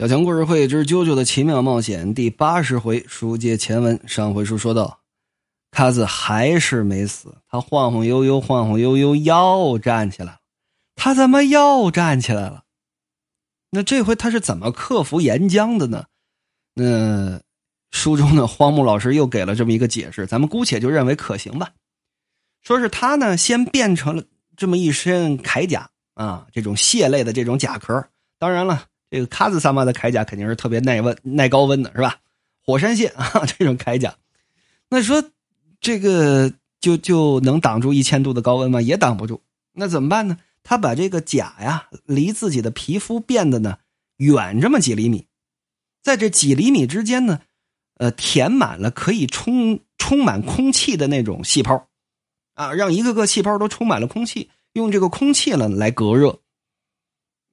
[0.00, 4.00] 小强故事会之《啾啾的奇妙冒险》第八十回书接前文。
[4.08, 4.98] 上回书说到，
[5.70, 10.38] 卡子还是没死，他晃晃悠悠，晃晃悠悠，又站起来了。
[10.96, 12.64] 他怎么又站起来了？
[13.70, 16.06] 那这回他是怎么克服岩浆的呢？
[16.74, 17.40] 那
[17.92, 21.70] 书中的荒木老师又给了这么一个解释，咱们姑且就认为可行吧。
[22.62, 24.24] 说是他呢，先变成了
[24.56, 28.04] 这么一身铠甲啊，这种蟹类的这种甲壳。
[28.40, 28.86] 当然了。
[29.14, 32.18] 这个卡子萨玛的铠甲肯定是特别耐温、耐高温的，是吧？
[32.66, 34.12] 火山线啊， 这种铠甲，
[34.90, 35.22] 那说
[35.80, 38.82] 这个就就能挡住一千度的高温吗？
[38.82, 39.40] 也挡不住。
[39.72, 40.38] 那怎么办呢？
[40.64, 43.78] 他把这个甲呀离自己的皮肤变得呢
[44.16, 45.28] 远这么几厘米，
[46.02, 47.38] 在这几厘米之间呢，
[47.98, 51.86] 呃，填满了可以充充满空气的那种细胞，
[52.54, 56.40] 啊，让一个个细胞都充满了空气，用这个空气呢来隔热。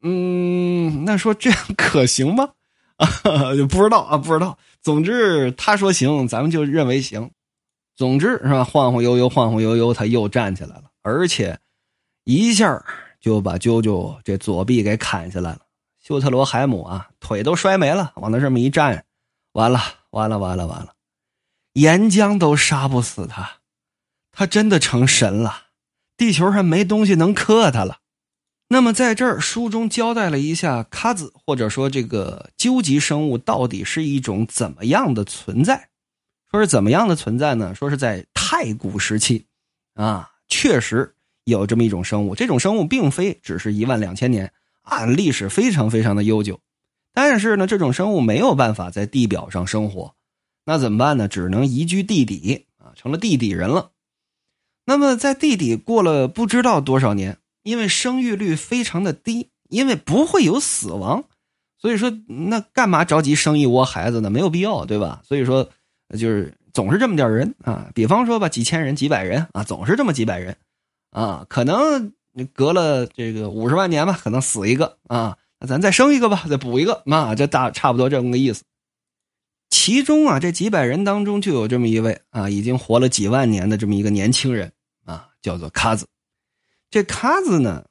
[0.01, 2.49] 嗯，那说这样可行吗？
[2.97, 4.57] 啊，就不知道啊，不知道。
[4.81, 7.31] 总之他说行，咱们就认为行。
[7.95, 8.63] 总之是吧？
[8.63, 11.59] 晃晃悠悠，晃晃悠悠，他又站起来了，而且
[12.23, 12.83] 一下
[13.19, 15.59] 就把啾啾这左臂给砍下来了。
[15.99, 19.05] 修特罗海姆啊，腿都摔没了，往那这么一站，
[19.53, 20.93] 完了，完了，完了，完了！
[21.73, 23.57] 岩浆都杀不死他，
[24.31, 25.67] 他真的成神了，
[26.17, 27.99] 地球上没东西能克他了。
[28.73, 35.89] 那么，在这儿书中交代了一下卡子，或者说这个究极生物到底是一种怎么样的存在？
[36.49, 37.75] 说是怎么样的存在呢？
[37.75, 39.45] 说是在太古时期，
[39.95, 42.33] 啊，确实有这么一种生物。
[42.33, 46.61] 这种生物并非只是一万两千年啊，历史非常非常的悠久。
[47.13, 50.15] 但是呢，这种生物没有办法在地表上生活，
[50.63, 51.27] 那怎么办呢？
[51.27, 53.91] 只能移居地底啊，成了地底人了。
[54.85, 57.37] 那么在地底过了不知道多少年。
[57.63, 61.23] 因为生育率非常的低，因为不会有死亡，
[61.77, 64.29] 所以说那干嘛着急生一窝孩子呢？
[64.29, 65.21] 没有必要，对吧？
[65.25, 65.69] 所以说
[66.17, 67.89] 就是总是这么点人啊。
[67.93, 70.55] 比方说吧，几千人、几百人啊，总是这么几百人
[71.11, 71.45] 啊。
[71.49, 72.11] 可能
[72.53, 78.63] 隔了这个五十万年吧，可能死一个啊，那咱再生一个吧，再补一个啊，这大差不多这么个意思。
[79.69, 84.71] 其中啊，这几百人当中就有这么一位啊，已经活了几万年的这么一个年轻人
[85.05, 86.05] 啊，叫做卡子。
[86.91, 87.85] 这卡子呢，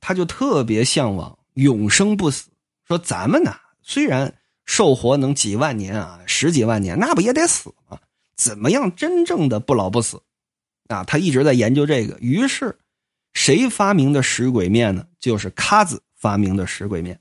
[0.00, 2.48] 他就特别向往永生不死。
[2.88, 4.34] 说咱们呢，虽然
[4.64, 7.98] 寿活能几万年啊，十几万年，那不也得死吗？
[8.34, 10.22] 怎么样真正的不老不死？
[10.88, 12.16] 啊，他一直在研究这个。
[12.20, 12.78] 于是，
[13.34, 15.06] 谁发明的石鬼面呢？
[15.20, 17.20] 就是卡子发明的石鬼面。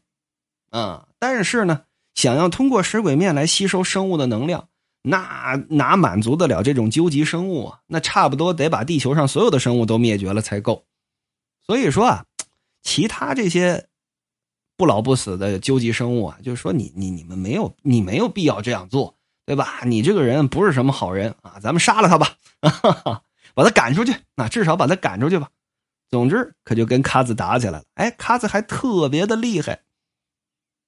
[0.69, 1.81] 啊，但是呢，
[2.13, 4.69] 想要通过石鬼面来吸收生物的能量，
[5.01, 7.79] 那哪满足得了这种究极生物啊？
[7.87, 10.85] 那差不多得把地球上所有的生物都灭绝了才够。
[11.67, 12.25] 所以说啊，
[12.83, 13.87] 其他这些
[14.77, 19.15] 不老不死的究极生物啊，就是说你你你们没有你没有必要这样做，
[19.45, 19.81] 对吧？
[19.85, 22.35] 你这个人不是什么好人啊，咱们杀了他吧，
[23.55, 25.49] 把他赶出去，那至少把他赶出去吧。
[26.09, 27.85] 总之，可就跟卡子打起来了。
[27.95, 29.81] 哎，卡子还特别的厉害，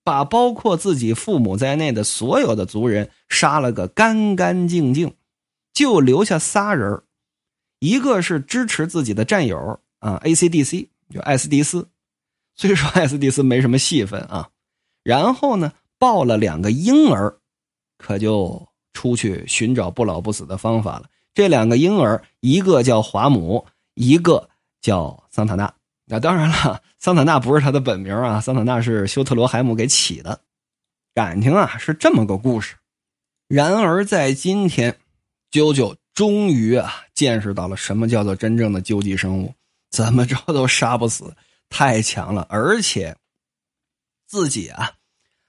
[0.04, 5.16] 把包括自己父母在内的所有的族人杀了个干干净净，
[5.74, 7.02] 就留下仨人
[7.80, 9.80] 一个是支持自己的战友。
[10.00, 10.90] 啊，A.C.D.C.
[11.10, 11.88] 就艾斯蒂斯，
[12.56, 14.50] 虽说艾斯蒂斯没什么戏份啊，
[15.04, 17.38] 然后呢，抱了两个婴儿，
[17.98, 21.10] 可就出去寻找不老不死的方法了。
[21.34, 24.50] 这两个婴儿，一个叫华姆，一个
[24.82, 25.74] 叫桑塔纳。
[26.06, 30.42] 那当然了，桑塔纳不是他的本名啊，桑塔纳是修特罗海姆给起的。
[31.14, 32.76] 感情啊，是这么个故事。
[33.48, 34.98] 然而在今天，
[35.52, 39.54] 啾啾终于啊，见识到了什么叫做真正的究极生物。
[39.90, 41.36] 怎么着都杀不死，
[41.70, 43.18] 太强了，而且
[44.26, 44.94] 自己啊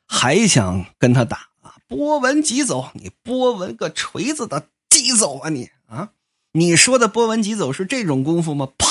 [0.07, 1.77] 还想跟他打啊！
[1.87, 6.13] 波纹急走，你波纹个锤子的急走啊你啊！
[6.53, 8.73] 你说的波纹急走是这种功夫吗？
[8.79, 8.87] 啪！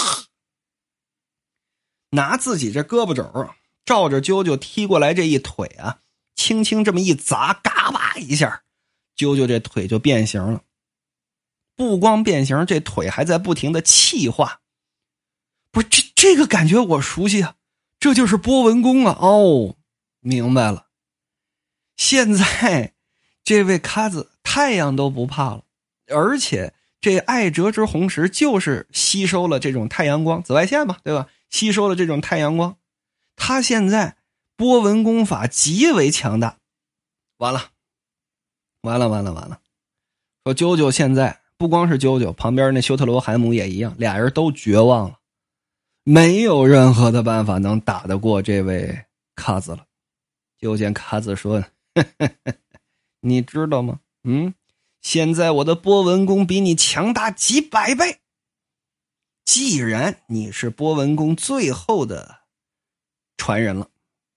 [2.12, 3.50] 拿自己这胳膊肘
[3.84, 6.00] 照着啾啾踢过来这一腿啊，
[6.35, 8.64] 轻轻这么一砸，嘎巴一下，
[9.16, 10.61] 啾啾这腿就变形了。
[11.76, 14.61] 不光变形，这腿还在不停的气化。
[15.78, 17.53] 不，这这个感觉我熟悉啊，
[18.00, 19.16] 这就是波纹功啊！
[19.22, 19.76] 哦，
[20.22, 20.88] 明白了。
[21.96, 22.94] 现在
[23.44, 25.66] 这位卡子太阳都不怕了，
[26.08, 31.28] 而且这爱折之红石就是吸收了这种太阳光，紫外线嘛，对吧？
[31.52, 32.78] 吸收了这种太阳光，
[33.35, 34.18] 他现在
[34.56, 36.58] 波纹功法极为强大。
[37.38, 37.70] 完了，
[38.82, 39.59] 完了，完了，完了！
[40.44, 45.16] 说啾啾现在不光是啾啾，旁边那修特罗海姆也一样，俩人都绝望了。
[46.09, 48.98] 没有任何的办法能打得过这位
[49.36, 49.86] 卡子了，
[50.58, 51.62] 就见卡子说
[53.20, 54.00] ：“你知道吗？
[54.24, 54.54] 嗯，
[55.02, 58.20] 现在我的波纹功比你强大几百倍。
[59.44, 62.38] 既然你是波纹功最后的
[63.36, 63.90] 传人了，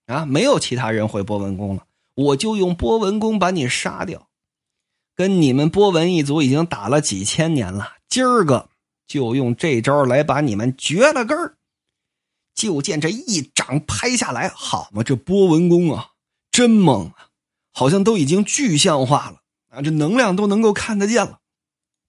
[0.07, 1.85] 啊，没有其他人会波纹功了，
[2.15, 4.27] 我就用波纹功把你杀掉。
[5.15, 8.67] 跟你们波纹一族已经打了几千年了，今儿个
[9.07, 11.55] 就用这招来把你们绝了根儿。”
[12.61, 16.11] 就见这一掌拍下来，好嘛，这波纹功啊！
[16.51, 17.29] 真猛啊，
[17.71, 19.81] 好像都已经具象化了啊！
[19.81, 21.39] 这能量都能够看得见了。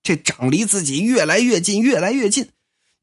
[0.02, 2.50] 这掌离自己越来越近，越来越近。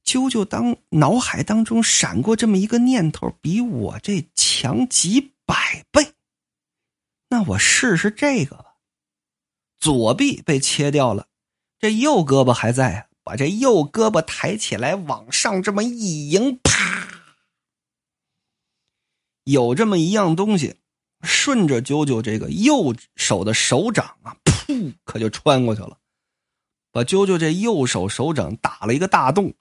[0.05, 6.13] 啾啾当脑海当中闪过这么一个念头：比我这强几百倍。
[7.29, 8.75] 那我试试这个吧。
[9.79, 11.25] 左臂被切掉了，
[11.79, 13.05] 这右胳膊还在啊。
[13.21, 16.88] 把这右胳膊抬起来，往上这么一迎，啪！
[19.51, 20.75] 有这么一样东西。
[21.21, 25.97] 顺着九九这个右手的手掌啊，噗，可就穿过去了，
[26.93, 29.53] 把九九这右手手掌打了一个大洞。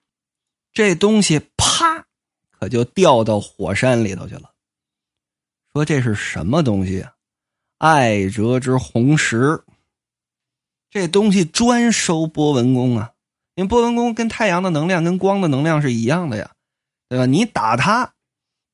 [0.72, 2.06] 这东西啪，
[2.52, 4.52] 可就掉到火山里头去了。
[5.72, 7.14] 说这是什么东西啊？
[7.78, 9.64] 爱哲之红石。
[10.90, 13.10] 这东西专收波纹功啊，
[13.56, 16.52] 因为波纹功跟太阳的能量、跟光的能量是一样的呀，
[17.08, 17.26] 对吧？
[17.26, 18.14] 你打它，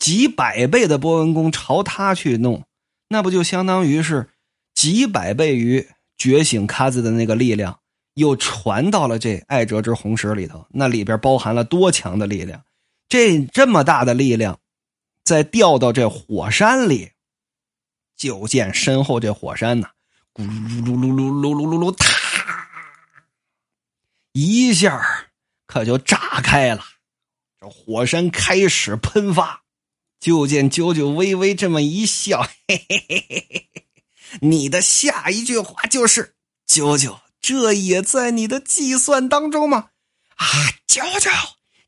[0.05, 2.67] 几百倍的波纹功朝他去弄。
[3.09, 4.29] 那不就相当于是
[4.75, 7.81] 几百倍于觉醒卡子的那个力量，
[8.13, 12.63] 又传到了这爱哲之红石里头，那里边包含了多强的力量？
[13.09, 14.61] 这这么大的力量，
[15.25, 17.13] 再掉到这火山里，
[18.15, 19.89] 就见身后这火山呐，
[20.35, 22.69] 咕噜噜噜噜噜噜噜噜，啪，
[24.33, 25.03] 一下
[25.67, 26.85] 可就炸开了，
[27.59, 29.64] 这火山开始喷发。
[30.25, 33.87] 就见九九微微这么一笑，嘿嘿嘿嘿嘿嘿，
[34.41, 36.35] 你的下一句话就是
[36.65, 39.91] “九九”，这也在你的计算当中吗？
[40.37, 40.47] 啊，
[40.87, 41.31] 九九，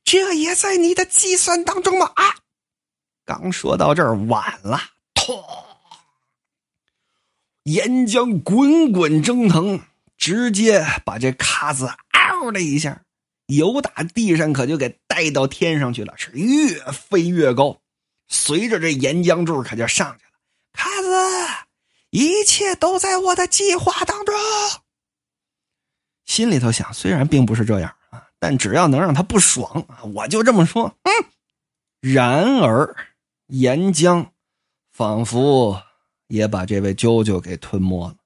[0.04, 2.12] 这也在你的计算当中吗？
[2.14, 2.24] 啊，
[3.24, 4.82] 刚说到这儿，晚了，
[5.14, 5.42] 痛，
[7.62, 9.80] 岩浆滚滚蒸腾，
[10.18, 13.00] 直接把这卡子嗷的一下，
[13.46, 17.80] 由打地上可就给带到天上去了，是越飞越高。
[18.28, 20.32] 随着这岩浆柱可就上去了，
[20.72, 21.66] 卡子，
[22.10, 24.34] 一切都在我的计划当中。
[26.24, 30.96] 心里头想，虽然并不是这样啊，但只要能让他不爽啊，我就这么说。
[31.02, 31.12] 嗯。
[32.00, 32.96] 然而，
[33.46, 34.28] 岩浆
[34.92, 35.82] 仿佛
[36.26, 38.16] 也把这位啾啾给吞没了。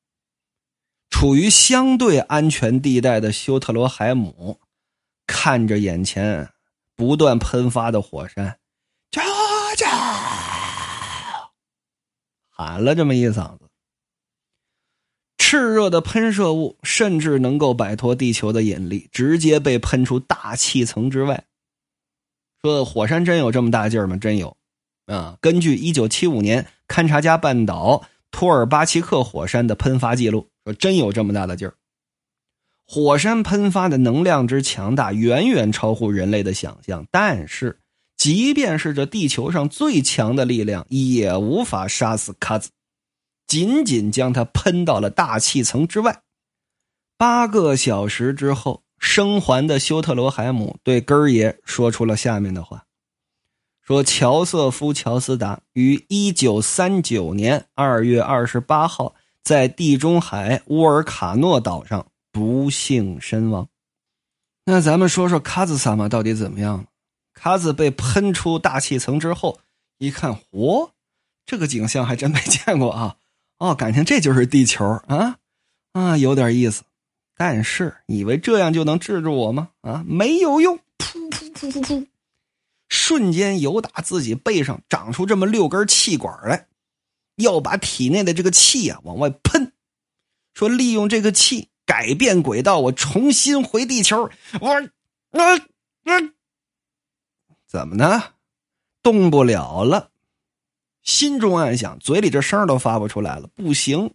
[1.10, 4.60] 处于相对安全地带的修特罗海姆，
[5.26, 6.48] 看着眼前
[6.96, 8.59] 不断喷发的火山。
[12.60, 13.70] 喊了这么一嗓子，
[15.38, 21.44] 炽热的喷射物甚至能够摆脱地球的引力，直接被喷出大气层之外。
[22.60, 24.18] 说火山真有这么大劲儿吗？
[24.18, 24.58] 真有
[25.06, 25.38] 啊！
[25.40, 31.72] 根据一九七五年勘察加半岛托尔巴奇克火山的喷发记录，说真有这么大的劲儿。
[32.86, 37.06] 火山喷发的能量之强大，远远超乎人类的想象。
[37.10, 37.80] 但是。
[38.20, 42.68] 即便是这地球上最强的力量，也无法杀死卡兹，
[43.46, 46.20] 仅仅将他喷到了大气层之外。
[47.16, 52.84] 八个小时之后，生还的修特罗海姆对根儿爷说出了下面的话
[53.80, 63.66] ：“说乔瑟夫·乔斯达于一九三九年二月二十八号在地中海乌尔卡诺岛上不幸身亡。
[64.66, 66.84] 那咱们说说卡兹萨玛到底怎么样了？”
[67.42, 69.60] 卡子被喷出大气层之后，
[69.96, 70.90] 一看，嚯，
[71.46, 73.16] 这个景象还真没见过啊！
[73.56, 75.38] 哦，感情这就是地球啊
[75.94, 76.82] 啊，有点意思。
[77.34, 79.70] 但是，以为这样就能治住我吗？
[79.80, 80.76] 啊，没有用！
[80.98, 82.06] 噗噗噗噗噗，
[82.90, 86.66] 瞬间由打自己背上长出这么六根气管来，
[87.36, 89.72] 要把体内的这个气呀往外喷，
[90.52, 94.28] 说利用这个气改变轨道，我重新回地球。
[94.60, 94.68] 我，
[95.30, 95.42] 我，
[96.04, 96.30] 我。
[97.70, 98.20] 怎么呢？
[99.00, 100.10] 动不了了，
[101.04, 103.48] 心中暗想，嘴里这声都发不出来了。
[103.54, 104.12] 不行，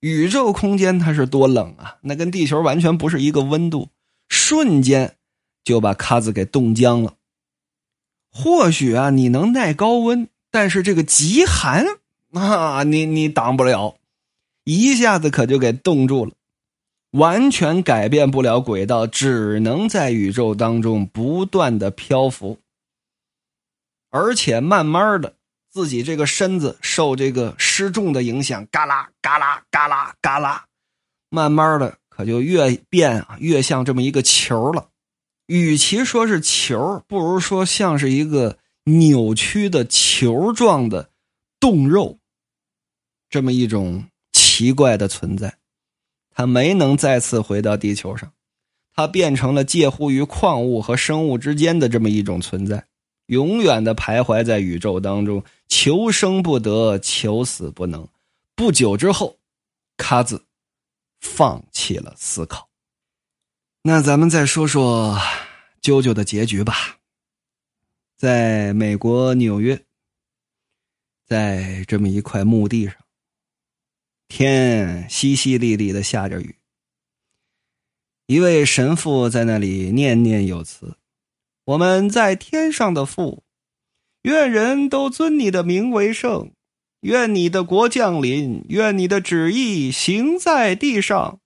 [0.00, 1.96] 宇宙空间它是多冷啊！
[2.02, 3.88] 那跟地球完全不是一个温度，
[4.28, 5.16] 瞬间
[5.64, 7.14] 就把卡子给冻僵了。
[8.30, 11.86] 或许啊，你能耐高温，但是这个极寒
[12.34, 13.96] 啊，你你挡不了，
[14.64, 16.32] 一下子可就给冻住了。
[17.12, 22.58] 完全改变不了轨道，只能在宇宙当中不断的漂浮，
[24.10, 25.34] 而且慢慢的
[25.70, 30.64] 自己这个身子受这个失重的影响，嘎啦嘎啦嘎啦嘎啦，
[31.28, 34.88] 慢慢的可就越变啊越像这么一个球了。
[35.46, 41.10] 与其说是球，不如说像是一个扭曲的球状的
[41.60, 42.18] 冻肉，
[43.28, 45.58] 这么一种奇怪的存在。
[46.34, 48.32] 他没能再次回到地球上，
[48.94, 52.86] 他变成了介乎于矿物和生物之间的这么一种存在。
[53.26, 58.08] 永远的徘徊在宇宙当中，求生不得，求死不能。
[58.54, 59.38] 不久之后，
[59.96, 60.44] 卡子
[61.20, 62.68] 放弃了思考。
[63.82, 65.18] 那咱们再说说
[65.80, 66.98] 啾啾的结局吧。
[68.16, 69.84] 在美国纽约，
[71.26, 72.94] 在这么一块墓地上，
[74.34, 76.56] 天淅淅沥沥的下着雨。
[78.24, 80.96] 一位神父在那里念念有词。
[81.66, 83.44] 我们在天上的父，
[84.22, 86.50] 愿人都尊你的名为圣，
[87.00, 91.38] 愿你的国降临，愿你的旨意行在地上。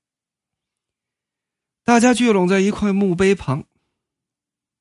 [1.83, 3.65] 大家聚拢在一块墓碑旁，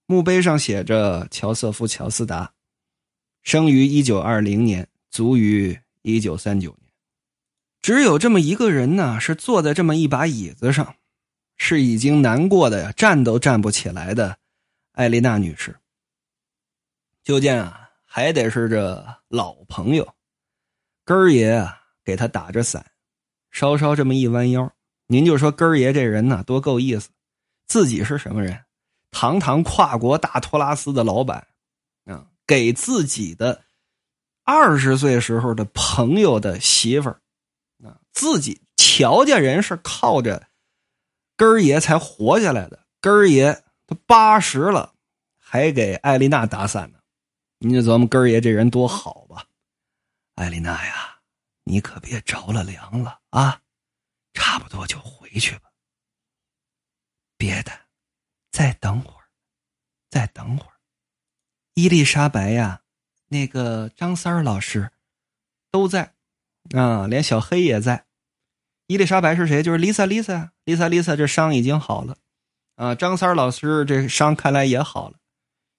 [0.06, 2.54] 墓碑上写着乔瑟夫·乔斯达，
[3.42, 6.85] 生于一九二零年，卒于一九三九年。
[7.86, 10.96] 只有这么一个人呢，是坐在这么一把椅子上，
[11.56, 14.40] 是已经难过的呀，站都站不起来的。
[14.94, 15.76] 艾丽娜女士，
[17.24, 20.16] 就见啊，还得是这老朋友，
[21.04, 22.84] 根儿爷啊，给他打着伞，
[23.52, 24.74] 稍稍这么一弯腰，
[25.06, 27.10] 您就说根儿爷这人呢，多够意思。
[27.68, 28.66] 自己是什么人？
[29.12, 31.46] 堂堂跨国大托拉斯的老板，
[32.06, 33.62] 啊，给自己的
[34.44, 37.22] 二十岁时候的朋友的媳妇儿，
[38.16, 40.48] 自己乔家人是靠着
[41.38, 43.64] 根儿爷才活下来的，根儿爷。
[43.88, 44.96] 都八十了，
[45.38, 46.98] 还给艾丽娜打伞呢，
[47.60, 49.46] 您就琢磨根儿爷这人多好吧？
[50.34, 51.20] 艾丽娜呀，
[51.66, 53.62] 你可别着了凉了啊！
[54.34, 55.70] 差不多就回去吧。
[57.38, 57.72] 别的，
[58.52, 59.30] 再等会儿，
[60.10, 60.74] 再等会儿。
[61.76, 62.82] 伊丽莎白呀，
[63.28, 64.92] 那个张三儿老师
[65.70, 66.16] 都在
[66.76, 68.05] 啊，连小黑也在。
[68.88, 69.64] 伊丽莎白是谁？
[69.64, 72.18] 就是 Lisa，Lisa，Lisa，Lisa，这伤已经好了。
[72.76, 75.16] 啊，张三老师这伤看来也好了。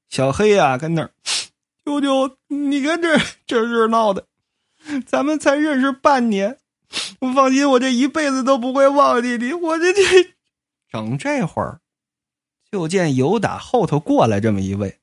[0.08, 1.10] 小黑呀，跟那儿，
[1.84, 4.26] 舅舅，你看这这热闹的，
[5.04, 6.58] 咱们才认识半年，
[7.20, 9.52] 我放心，我这一辈子都不会忘记你。
[9.52, 10.02] 我这这，
[10.88, 11.80] 整这会儿，
[12.70, 14.98] 就见有打后头过来这么一位，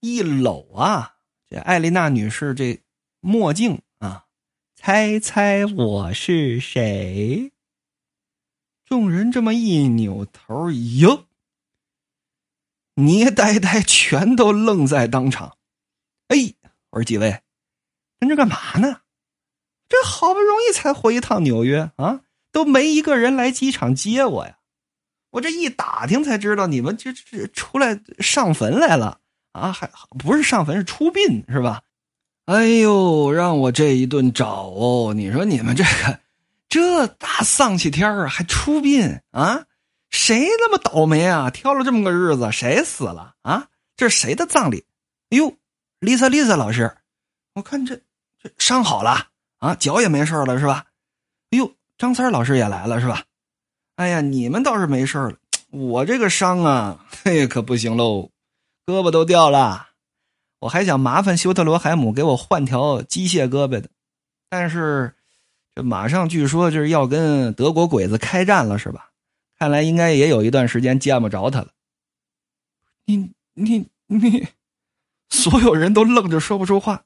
[0.00, 1.14] 一搂啊，
[1.48, 2.80] 这艾丽娜女士这
[3.20, 3.80] 墨镜，
[4.88, 7.52] 猜猜我是谁？
[8.86, 11.26] 众人这么一扭头，哟，
[12.94, 15.58] 捏呆呆，全都愣在当场。
[16.28, 16.54] 哎，
[16.88, 17.42] 我说几位，
[18.18, 19.02] 跟这干嘛呢？
[19.90, 24.58] 这好不容易才回一趟纽约啊，都没一个人来机场接我呀！
[25.32, 29.20] 我这一打听才知道，你们这这出来上坟来了
[29.52, 29.70] 啊？
[29.70, 31.82] 还不是上坟，是出殡是吧？
[32.48, 35.12] 哎呦，让我这一顿找哦！
[35.14, 36.18] 你说你们这个。
[36.66, 39.66] 这大丧气天儿还出殡啊？
[40.08, 41.50] 谁那么倒霉啊？
[41.50, 43.68] 挑了这么个日子，谁死了啊？
[43.98, 44.86] 这是谁的葬礼？
[45.28, 45.56] 哎呦
[46.00, 46.96] ，Lisa，Lisa 老师，
[47.52, 47.96] 我看这
[48.42, 49.26] 这伤好了
[49.58, 50.86] 啊，脚也没事了是吧？
[51.50, 53.24] 哎呦，张三老师也来了是吧？
[53.96, 55.34] 哎呀，你们倒是没事了，
[55.68, 58.30] 我这个伤啊， 嘿，可不行喽，
[58.86, 59.87] 胳膊都掉了。
[60.60, 63.88] 我还想麻烦休特罗海姆给我换条机械胳膊的，
[64.48, 65.14] 但是。
[65.74, 69.10] 这马上据说就是要跟德国鬼子开战了，是吧？
[69.56, 71.68] 看来应该也有一段时间见不着他了。
[73.04, 74.48] 你你你，
[75.30, 77.04] 所有人都愣着说不出话。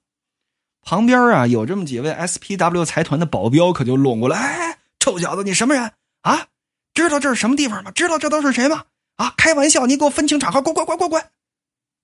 [0.81, 4.39] 旁边啊，有这么几位 SPW 财团的保镖，可就拢过来。
[4.39, 5.93] 哎，臭小子，你什么人
[6.23, 6.49] 啊？
[6.95, 7.91] 知道这是什么地方吗？
[7.91, 8.85] 知道这都是谁吗？
[9.17, 11.23] 啊，开玩笑，你给我分清场合，滚滚滚滚滚！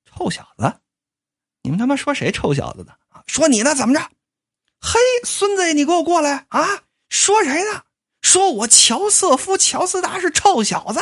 [0.04, 0.74] 臭小子，
[1.68, 2.94] 你们他妈说谁臭小子呢？
[3.26, 3.74] 说你呢？
[3.74, 4.00] 怎么着？
[4.80, 6.84] 嘿，孙子，你给我过来啊！
[7.10, 7.82] 说谁呢？
[8.22, 11.00] 说我乔瑟夫·乔斯达是臭小子。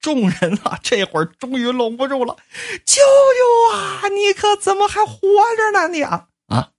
[0.00, 2.38] 众人啊，这会儿终于拢不住了。
[2.86, 5.20] 舅舅啊，你可怎么还活
[5.58, 5.88] 着呢？
[5.88, 6.72] 你啊啊！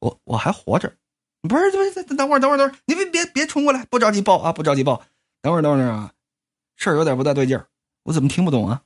[0.00, 0.94] 我我还活着，
[1.48, 5.02] 不是不是，等会儿等会儿等会儿，你别别别冲过来，不着急报啊，不着急报。
[5.40, 6.12] 等会儿等会儿啊，
[6.76, 7.68] 事儿有点不大对劲儿，
[8.02, 8.82] 我怎么听不懂啊？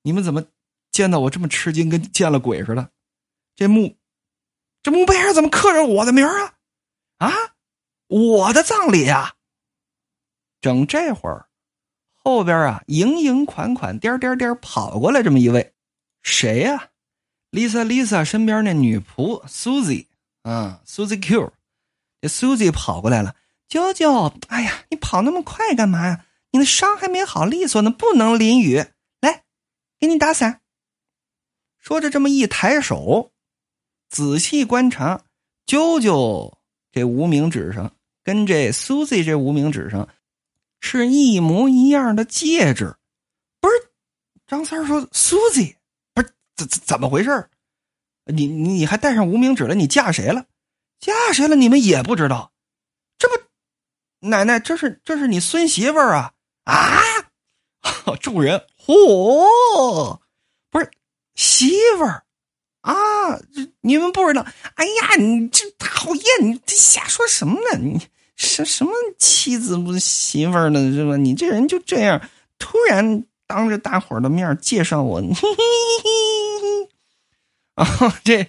[0.00, 0.42] 你们怎么
[0.98, 2.90] 见到我这么吃惊，跟见了鬼似的？
[3.54, 3.96] 这墓。
[4.82, 6.54] 这墓碑上怎么刻着我的名啊？
[7.18, 7.32] 啊，
[8.08, 9.34] 我的葬礼啊！
[10.60, 11.46] 整这会儿，
[12.16, 15.72] 后边啊，盈盈款款，颠颠颠跑过来这么一位，
[16.20, 16.88] 谁呀
[17.52, 20.06] ？Lisa Lisa 身边那女仆 Susie
[20.42, 21.52] 啊，Susie Q，
[22.20, 23.36] 这 Susie 跑过来了，
[23.68, 26.24] 啾啾，哎呀，你跑那么快干嘛呀？
[26.50, 28.84] 你的伤还没好利索呢，不能淋雨。
[29.20, 29.44] 来，
[30.00, 30.60] 给你打伞。
[31.88, 33.32] 说着，这么一抬手，
[34.10, 35.22] 仔细观察，
[35.66, 36.52] 啾啾
[36.92, 40.06] 这无名指上跟这 Susie 这无名指上
[40.82, 42.94] 是一模一样的戒指。
[43.58, 43.74] 不是，
[44.46, 45.76] 张三说：“Susie，
[46.12, 47.48] 不是怎怎怎么回事？
[48.26, 49.74] 你你你还戴上无名指了？
[49.74, 50.44] 你嫁谁了？
[51.00, 51.56] 嫁谁了？
[51.56, 52.52] 你们也不知道？
[53.16, 56.34] 这不，奶奶，这是这是你孙媳妇儿啊！”
[56.68, 57.00] 啊！
[58.20, 60.27] 众人嚯，不是
[61.38, 62.24] 媳妇儿
[62.80, 63.38] 啊！
[63.54, 64.44] 这你们不知道？
[64.74, 66.24] 哎呀，你这讨厌！
[66.50, 67.78] 你这瞎说什么呢？
[67.78, 68.00] 你
[68.34, 70.80] 什什么妻子不媳妇儿呢？
[70.92, 71.16] 是吧？
[71.16, 72.20] 你这人就这样，
[72.58, 75.22] 突然当着大伙儿的面介绍我，
[77.76, 77.86] 啊！
[78.24, 78.48] 这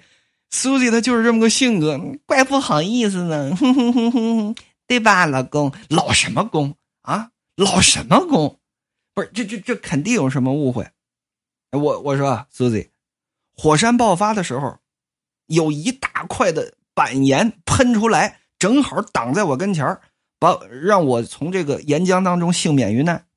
[0.50, 4.56] 苏西他就是这么个性格，怪不好意思呢，哼哼哼哼
[4.88, 5.72] 对吧，老公？
[5.90, 7.30] 老什么公啊？
[7.56, 8.60] 老什么公？
[9.14, 10.90] 不是这这这肯定有什么误会。
[11.72, 12.90] 我我说，Susie，
[13.56, 14.80] 火山爆发的时候，
[15.46, 20.00] 有一大块的板岩喷出来，正好挡在我跟前
[20.40, 23.28] 把让我从这个岩浆当中幸免于难。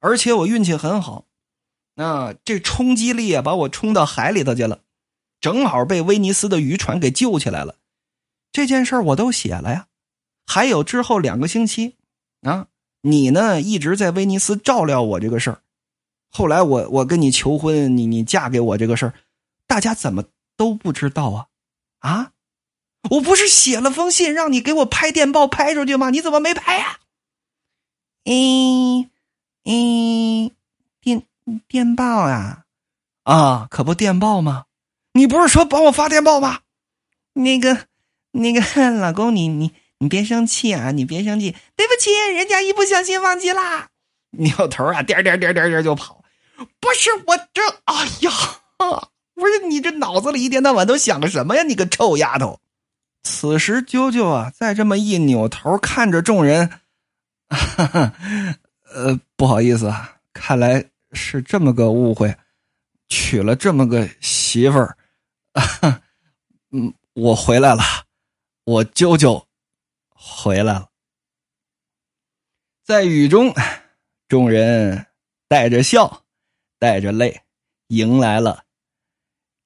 [0.00, 1.26] 而且我运气很好，
[1.94, 4.80] 那这冲击力啊，把我冲到海里头去了，
[5.40, 7.76] 正好被威尼斯的渔船给救起来了。
[8.52, 9.88] 这件事我都写了呀。
[10.46, 11.96] 还有之后两个星期
[12.42, 12.68] 啊。
[13.06, 15.60] 你呢，一直在威尼斯照料我这个事儿。
[16.36, 19.14] 后来我我跟你求婚，你你嫁给我这个事儿，
[19.68, 20.24] 大家怎么
[20.56, 21.46] 都不知道啊？
[22.00, 22.32] 啊，
[23.08, 26.10] 我不是写了封信让你给我拍电报拍出去吗？
[26.10, 26.98] 你怎么没拍呀？
[28.24, 29.08] 嗯
[29.64, 30.50] 嗯，
[31.00, 31.22] 电
[31.68, 32.64] 电报啊
[33.22, 34.64] 啊，可不电报吗？
[35.12, 36.62] 你不是说帮我发电报吗？
[37.34, 37.86] 那个
[38.32, 39.72] 那个老公，你你。
[39.98, 40.90] 你别生气啊！
[40.90, 43.88] 你别生气，对不起，人家一不小心忘记啦。
[44.32, 46.22] 扭头啊，颠颠颠颠颠就跑。
[46.80, 48.30] 不是我这，哎呀，
[49.34, 51.62] 不是你这脑子里一天到晚都想着什么呀？
[51.62, 52.60] 你个臭丫头！
[53.22, 56.80] 此时啾啾啊，再这么一扭头看着众人，
[57.48, 62.36] 呃，不好意思啊，看来是这么个误会，
[63.08, 64.96] 娶了这么个媳妇儿。
[66.70, 67.82] 嗯，我回来了，
[68.64, 69.44] 我啾啾。
[70.26, 70.88] 回来了，
[72.82, 73.54] 在雨中，
[74.26, 75.06] 众人
[75.48, 76.23] 带着笑，
[76.84, 77.40] 带着泪，
[77.86, 78.62] 迎来了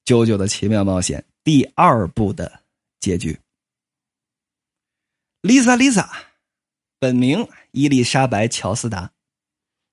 [0.09, 2.61] 《啾啾的奇妙冒险》第二部的
[3.01, 3.37] 结局。
[5.41, 6.07] Lisa，Lisa，
[6.97, 9.11] 本名伊丽莎白·乔斯达，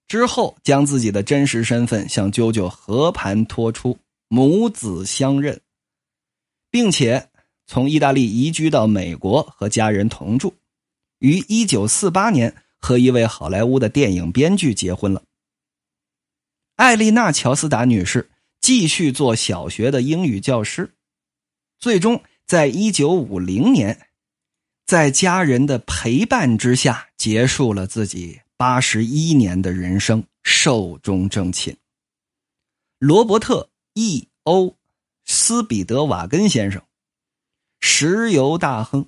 [0.07, 5.61] 之后将自己的真实身份向啾啾和盘托出，母子相认，
[6.71, 7.29] 并且。
[7.67, 10.55] 从意大利移居到美国，和家人同住，
[11.19, 15.25] 于一九四八年和一位好莱坞的电影编剧结婚了。
[16.77, 20.93] 艾丽娜·乔斯达女士继续做小学的英语教师，
[21.79, 24.09] 最终在一九五零年，
[24.85, 31.75] 在家人的陪伴之下，结束了自己八十一年的人生，寿终正寝。
[32.99, 34.77] 罗伯特 ·E.O.
[35.25, 36.83] 斯彼得瓦根先生。
[37.81, 39.07] 石油大亨，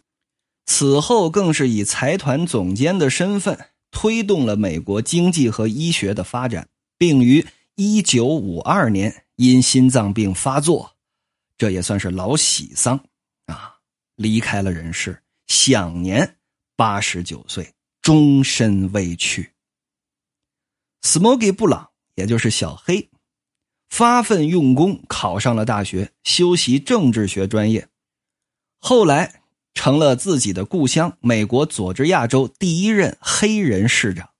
[0.64, 7.46] 此后更是以财团总监的身份推动了美国经济和医学的发展，并于
[7.80, 10.96] 一九五二年因心脏病发作，
[11.56, 12.98] 这也算是老喜丧
[13.46, 13.76] 啊，
[14.16, 16.38] 离开了人世，享年
[16.74, 19.52] 八十九岁，终身未去。
[21.02, 23.10] Smoky 布朗，也就是小黑，
[23.88, 27.86] 发奋用功，考上了大学，修习政治学专业。
[28.80, 29.40] 后来
[29.72, 34.30] 成了自己的故乡美国佐治亚州第一任黑人市长，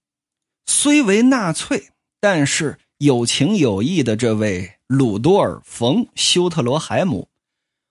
[0.66, 7.28] 虽为纳粹，但是有情有义的这位鲁多尔·冯·休特罗海姆，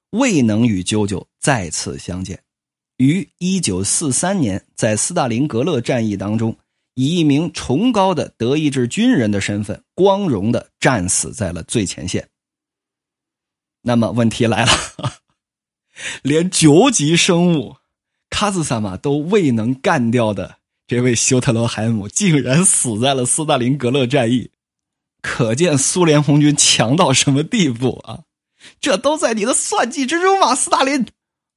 [0.09, 2.43] 未能与舅舅再次相见，
[2.97, 6.57] 于一九四三年在斯大林格勒战役当中，
[6.95, 12.27] 以一名崇高的德意志军人的身份，光荣的战死在了最前线。
[13.81, 14.71] 那么问题来了。
[16.21, 17.77] 连九级生物
[18.29, 24.51] 卡兹萨玛都未能干掉的这位休特罗海姆，竟然死在了斯大林格勒战役，
[25.21, 28.21] 可见苏联红军强到什么地步啊！
[28.79, 31.07] 这都在你的算计之中吗，斯大林？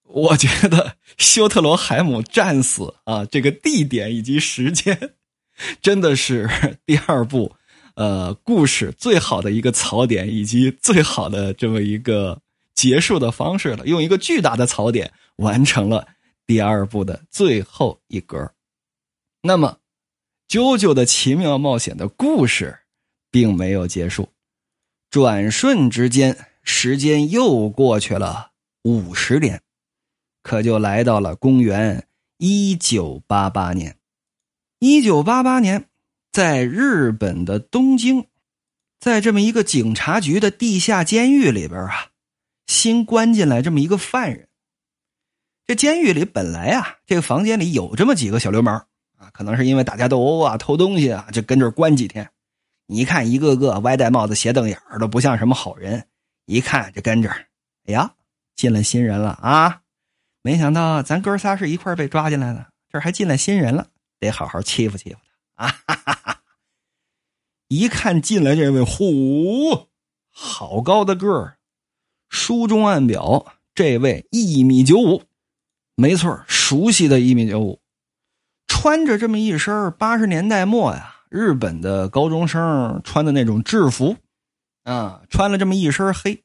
[0.05, 5.13] 我觉得休特罗海姆战死啊，这个地点以及时间，
[5.81, 7.55] 真的是第二部
[7.95, 12.41] 呃故事最好的一个槽点，以及最好的这么一个
[12.75, 16.09] 结束的方式了，用一个巨大的槽点完成了
[16.47, 18.53] 第二部的最后一格。
[19.43, 19.79] 那么，
[20.53, 22.77] 《啾啾的奇妙冒险》的故事
[23.31, 24.29] 并没有结束，
[25.11, 28.51] 转瞬之间，时间又过去了
[28.83, 29.63] 五十年，
[30.43, 32.07] 可就来到了公元
[32.39, 33.97] 一九八八年。
[34.79, 35.87] 一九八八年，
[36.33, 38.27] 在日本的东京。
[38.99, 42.11] 在这么一个警察局的地下监狱里边啊，
[42.67, 44.47] 新关进来这么一个犯人。
[45.67, 52.31] 这监狱里本来啊，这个房间里有这么几个小流氓啊，可能是因为打架斗殴啊、偷东西啊，就跟这关几天。
[52.93, 56.09] 你看，一个个歪戴帽子、斜瞪眼儿的，不像什么好人。
[56.47, 57.31] 一看就跟着，
[57.87, 58.15] 哎呀，
[58.57, 59.83] 进来新人了啊！
[60.43, 63.87] 没想到咱哥仨是一块被抓进来的，这还进来新人了，
[64.19, 65.19] 得好好欺负欺负
[65.55, 65.69] 他啊！
[65.87, 66.43] 哈哈哈。
[67.69, 69.87] 一看进来这位，呼，
[70.33, 71.59] 好高的个儿，
[72.29, 75.23] 书中暗表这位一米九五，
[75.95, 77.81] 没错，熟悉的一米九五，
[78.67, 84.17] 穿着这么一身八十年代末呀日本的高中生穿的那种制服，
[84.83, 86.43] 啊，穿了这么一身黑，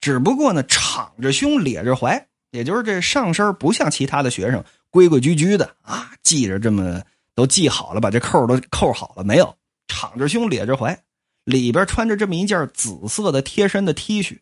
[0.00, 7.00] 只不过呢敞着胸咧着怀，也就是这上身不像其他的学生规规矩矩的啊，系着这么
[7.36, 9.56] 都系好了，把这扣都扣好了没有？
[9.86, 11.00] 敞着胸，咧着怀，
[11.44, 14.40] 里边穿着这么一件紫色的贴身的 T 恤，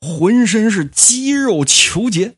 [0.00, 2.36] 浑身是肌肉球结。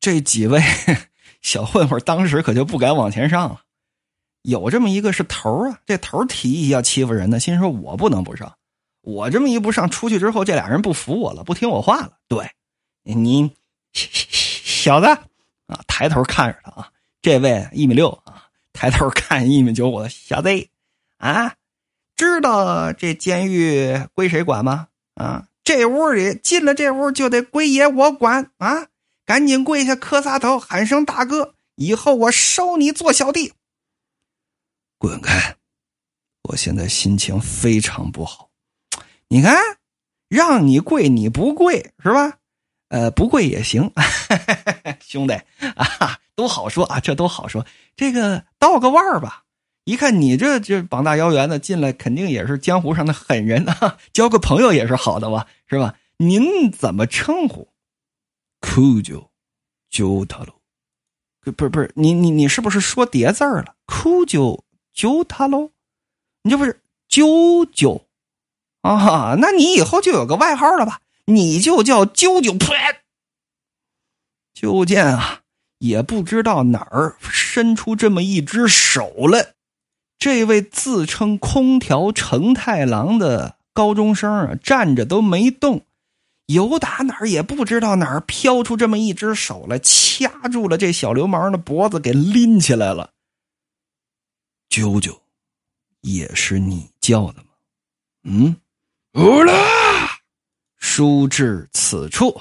[0.00, 0.60] 这几位
[1.40, 3.62] 小混混当时可就不敢往前上了。
[4.48, 8.56] 有这么一个是头啊，这头提议要欺负人呢，心说我不能不上。
[9.02, 12.12] 我这么一不上，出去之后这俩人不服我了，不听我话了。
[12.28, 12.50] 对，
[13.02, 13.52] 你
[13.92, 16.88] 小子啊，抬头看着他啊，
[17.20, 20.48] 这位一米六啊，抬头看一米九五的小子。
[21.18, 21.52] 啊，
[22.16, 24.88] 知道这监狱归谁管吗？
[25.14, 28.86] 啊，这屋里进了这屋就得归爷我管啊！
[29.26, 33.52] 赶紧跪下磕仨头，喊声大哥，以后我收你做小弟。
[34.98, 35.56] 滚开！
[36.42, 38.50] 我现在心情非常不好。
[39.28, 39.56] 你看，
[40.28, 42.38] 让你跪你不跪是吧？
[42.88, 43.92] 呃，不跪也行，
[45.00, 45.34] 兄弟
[45.76, 47.64] 啊，都好说啊，这都好说。
[47.94, 49.44] 这个道个腕吧。
[49.84, 53.98] 一看你这这膀大腰圆的进来，肯定也是江湖上的狠人啊！
[54.12, 55.94] 交个朋友也是好的吧，是吧？
[56.18, 57.68] 您怎么称呼？
[58.60, 59.30] 酷九，
[59.88, 60.54] 九塔喽？
[61.40, 63.76] 不是不是，你你你是不是说叠字儿了？
[63.86, 64.64] 酷九
[64.98, 65.70] 揪他喽？
[66.42, 68.02] 你这不是啾啾
[68.82, 69.36] 啊？
[69.38, 71.00] 那你以后就有个外号了吧？
[71.26, 72.58] 你就叫啾啾。
[72.58, 72.72] 噗！
[74.52, 75.42] 就见啊，
[75.78, 79.54] 也不知道哪儿伸出这么一只手来。
[80.18, 85.82] 这位自称空调承太郎的高中生啊，站着都没动，
[86.46, 93.12] 由打哪儿也不知道哪儿飘出这么一只手来，掐住了这小流氓的脖子，给拎起来了。
[94.70, 95.18] 啾啾，
[96.00, 97.48] 也是你叫的吗？
[98.24, 98.56] 嗯，
[99.14, 99.52] 乌拉。
[100.76, 102.40] 书至此处，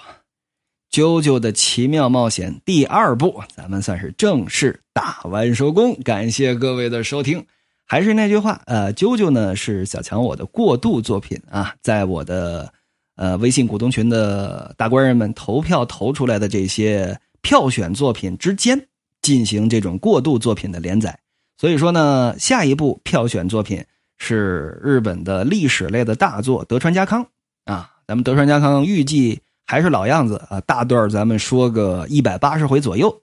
[0.92, 5.96] 啾啾的奇妙冒险第二部，咱们算是正式打完收工。
[6.04, 7.46] 感谢各位的收听。
[7.86, 12.72] 还是那句话，呃，啾啾呢是小强我的过渡作品啊，在我的
[13.16, 18.88] 呃微信股东群的大官人们投票投出来的这些票选作品之间
[19.22, 21.18] 进行这种过渡作品的连载。
[21.58, 23.84] 所以说呢，下一部票选作品
[24.18, 27.28] 是日本的历史类的大作德川家康
[27.66, 33.22] 啊，咱们德川家康预计还是老样子啊，大段咱们说个一百八十回左右，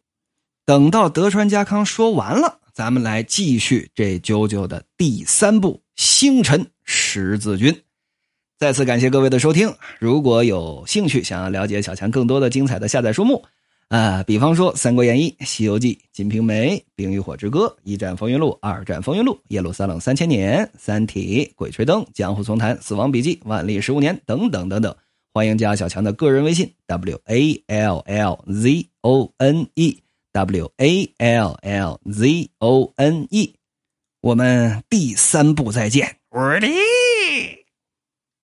[0.64, 2.58] 等到德川家康说完了。
[2.72, 7.72] 咱们来继续这九九的第三部《星辰十字军》。
[8.58, 9.72] 再次感谢各位的收听。
[10.00, 13.44] 如果有兴趣想要了解小强更多的精彩的下载书目，
[13.94, 24.96] 啊，比方说《三国演义》《西游记》《金瓶梅》《冰与火之歌》《一战风云录》《二战风云录》《耶路撒冷三千年》《三体》《鬼吹灯》《江湖丛谈》《死亡笔记》《万历十五年》等等等等，
[25.32, 29.98] 欢迎加小强的个人微信：w a l l z o n e。
[30.32, 33.54] W A L L Z O N E，
[34.20, 36.66] 我们第三部再见，我的。